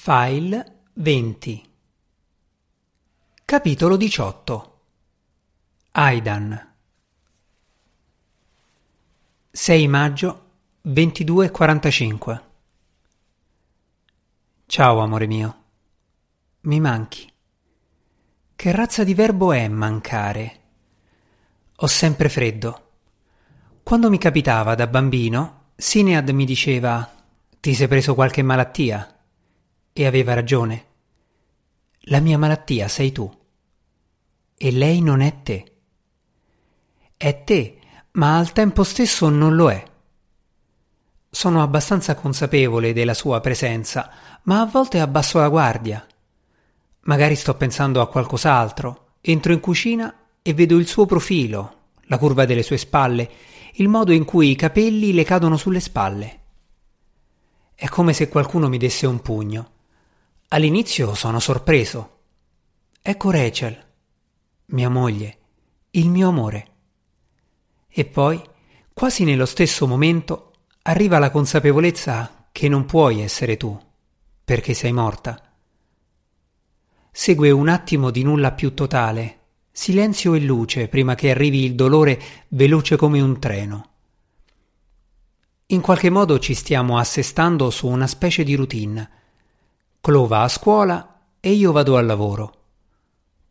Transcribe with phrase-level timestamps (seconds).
[0.00, 1.70] File 20
[3.44, 4.80] Capitolo 18
[5.90, 6.74] Aidan
[9.50, 10.50] 6 maggio
[10.84, 12.40] 22.45
[14.66, 15.62] Ciao amore mio.
[16.60, 17.28] Mi manchi.
[18.54, 20.60] Che razza di verbo è mancare?
[21.74, 22.90] Ho sempre freddo.
[23.82, 27.10] Quando mi capitava da bambino, Sinead mi diceva
[27.58, 29.12] Ti sei preso qualche malattia?
[29.98, 30.84] E aveva ragione.
[32.02, 33.28] La mia malattia sei tu.
[34.56, 35.72] E lei non è te.
[37.16, 37.78] È te,
[38.12, 39.84] ma al tempo stesso non lo è.
[41.28, 44.08] Sono abbastanza consapevole della sua presenza,
[44.42, 46.06] ma a volte abbasso la guardia.
[47.00, 52.44] Magari sto pensando a qualcos'altro, entro in cucina e vedo il suo profilo, la curva
[52.44, 53.28] delle sue spalle,
[53.72, 56.40] il modo in cui i capelli le cadono sulle spalle.
[57.74, 59.72] È come se qualcuno mi desse un pugno.
[60.50, 62.20] All'inizio sono sorpreso.
[63.02, 63.84] Ecco Rachel,
[64.66, 65.38] mia moglie,
[65.90, 66.68] il mio amore.
[67.86, 68.42] E poi,
[68.94, 70.52] quasi nello stesso momento,
[70.84, 73.78] arriva la consapevolezza che non puoi essere tu,
[74.42, 75.52] perché sei morta.
[77.12, 82.18] Segue un attimo di nulla più totale, silenzio e luce prima che arrivi il dolore
[82.48, 83.90] veloce come un treno.
[85.66, 89.16] In qualche modo ci stiamo assestando su una specie di routine
[90.08, 92.52] Chloe va a scuola e io vado al lavoro.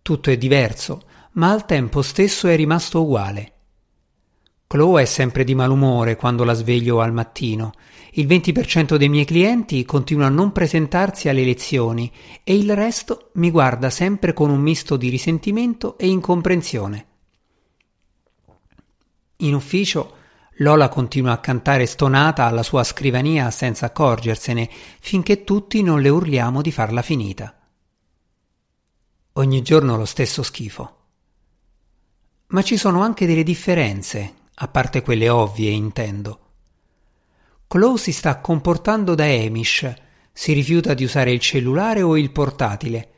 [0.00, 3.52] Tutto è diverso, ma al tempo stesso è rimasto uguale.
[4.66, 7.72] Chloe è sempre di malumore quando la sveglio al mattino.
[8.12, 12.10] Il 20% dei miei clienti continua a non presentarsi alle lezioni
[12.42, 17.06] e il resto mi guarda sempre con un misto di risentimento e incomprensione.
[19.40, 20.15] In ufficio
[20.60, 26.62] Lola continua a cantare stonata alla sua scrivania senza accorgersene, finché tutti non le urliamo
[26.62, 27.54] di farla finita.
[29.34, 30.94] Ogni giorno lo stesso schifo.
[32.48, 36.40] Ma ci sono anche delle differenze, a parte quelle ovvie, intendo.
[37.66, 39.92] Chloe si sta comportando da Amish,
[40.32, 43.10] si rifiuta di usare il cellulare o il portatile,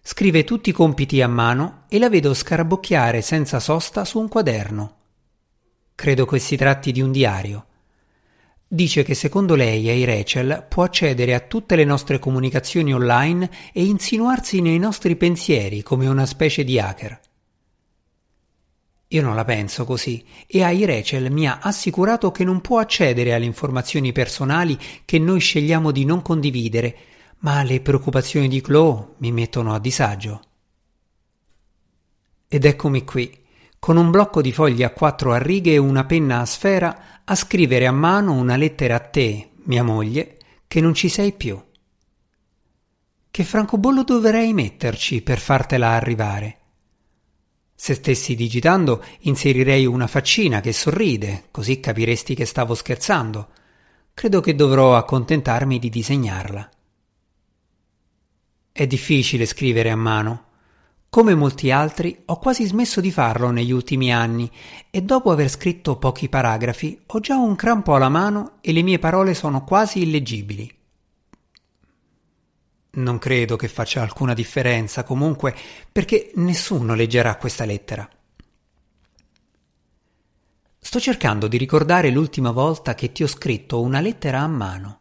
[0.00, 4.94] scrive tutti i compiti a mano e la vedo scarabocchiare senza sosta su un quaderno.
[5.96, 7.66] Credo che si tratti di un diario.
[8.68, 13.82] Dice che secondo lei e Rachel può accedere a tutte le nostre comunicazioni online e
[13.82, 17.20] insinuarsi nei nostri pensieri come una specie di hacker.
[19.08, 23.32] Io non la penso così e Ai Rachel mi ha assicurato che non può accedere
[23.32, 26.96] alle informazioni personali che noi scegliamo di non condividere,
[27.38, 30.42] ma le preoccupazioni di Chloe mi mettono a disagio.
[32.48, 33.44] Ed eccomi qui
[33.86, 37.34] con un blocco di fogli a quattro a righe e una penna a sfera, a
[37.36, 41.56] scrivere a mano una lettera a te, mia moglie, che non ci sei più.
[43.30, 46.58] Che francobollo dovrei metterci per fartela arrivare?
[47.76, 53.50] Se stessi digitando, inserirei una faccina che sorride, così capiresti che stavo scherzando.
[54.14, 56.68] Credo che dovrò accontentarmi di disegnarla.
[58.72, 60.45] È difficile scrivere a mano.
[61.16, 64.50] Come molti altri, ho quasi smesso di farlo negli ultimi anni
[64.90, 68.98] e dopo aver scritto pochi paragrafi ho già un crampo alla mano e le mie
[68.98, 70.70] parole sono quasi illeggibili.
[72.90, 75.56] Non credo che faccia alcuna differenza comunque
[75.90, 78.06] perché nessuno leggerà questa lettera.
[80.78, 85.00] Sto cercando di ricordare l'ultima volta che ti ho scritto una lettera a mano.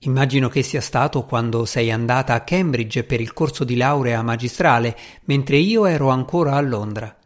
[0.00, 4.96] Immagino che sia stato quando sei andata a Cambridge per il corso di laurea magistrale,
[5.24, 7.16] mentre io ero ancora a Londra.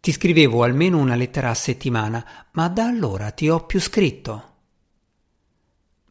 [0.00, 4.50] Ti scrivevo almeno una lettera a settimana, ma da allora ti ho più scritto.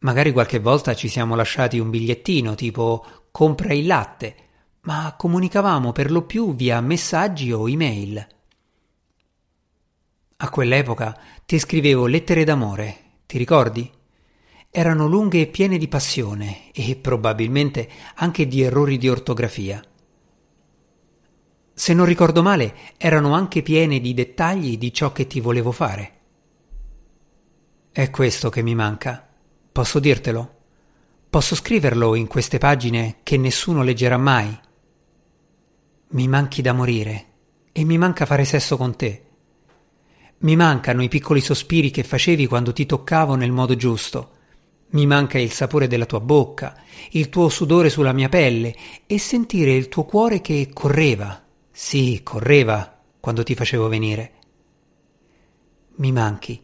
[0.00, 4.36] Magari qualche volta ci siamo lasciati un bigliettino tipo compra il latte,
[4.82, 8.26] ma comunicavamo per lo più via messaggi o email.
[10.36, 14.00] A quell'epoca ti scrivevo lettere d'amore, ti ricordi?
[14.74, 19.84] Erano lunghe e piene di passione e probabilmente anche di errori di ortografia.
[21.74, 26.20] Se non ricordo male, erano anche piene di dettagli di ciò che ti volevo fare.
[27.92, 29.28] È questo che mi manca.
[29.70, 30.60] Posso dirtelo?
[31.28, 34.58] Posso scriverlo in queste pagine che nessuno leggerà mai?
[36.08, 37.26] Mi manchi da morire
[37.72, 39.26] e mi manca fare sesso con te.
[40.38, 44.40] Mi mancano i piccoli sospiri che facevi quando ti toccavo nel modo giusto
[44.92, 46.76] mi manca il sapore della tua bocca,
[47.10, 48.74] il tuo sudore sulla mia pelle
[49.06, 54.32] e sentire il tuo cuore che correva, sì, correva quando ti facevo venire.
[55.96, 56.60] Mi manchi.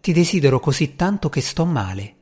[0.00, 2.16] Ti desidero così tanto che sto male.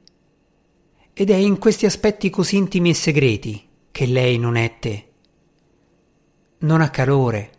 [1.15, 5.13] ed è in questi aspetti così intimi e segreti che lei non è te.
[6.59, 7.51] Non ha calore,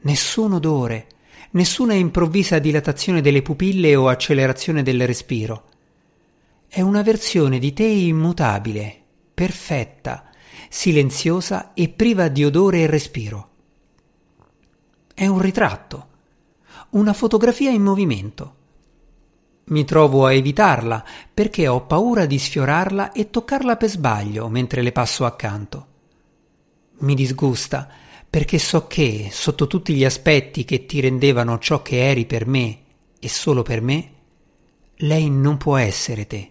[0.00, 1.06] nessun odore,
[1.52, 5.68] nessuna improvvisa dilatazione delle pupille o accelerazione del respiro.
[6.68, 9.02] È una versione di te immutabile,
[9.32, 10.30] perfetta,
[10.68, 13.50] silenziosa e priva di odore e respiro.
[15.14, 16.08] È un ritratto,
[16.90, 18.54] una fotografia in movimento.
[19.68, 24.92] Mi trovo a evitarla perché ho paura di sfiorarla e toccarla per sbaglio mentre le
[24.92, 25.86] passo accanto.
[26.98, 27.88] Mi disgusta
[28.28, 32.80] perché so che, sotto tutti gli aspetti che ti rendevano ciò che eri per me
[33.18, 34.10] e solo per me,
[34.96, 36.50] lei non può essere te.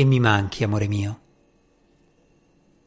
[0.00, 1.29] E mi manchi, amore mio.